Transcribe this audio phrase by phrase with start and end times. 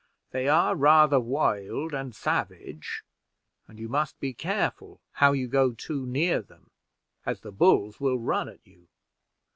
[0.31, 3.03] They are rather wild and savage,
[3.67, 6.71] and you must be careful how you go too near them,
[7.23, 8.87] as the bulls will run at you.